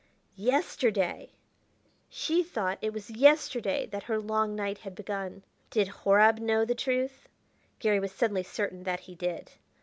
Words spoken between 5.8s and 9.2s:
Horab know the truth? Garry was suddenly certain that he